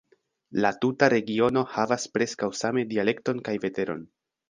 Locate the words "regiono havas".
1.13-2.09